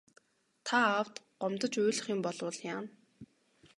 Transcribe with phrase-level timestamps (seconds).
[0.65, 2.89] Та аавд гомдож уйлах юм болбол яана.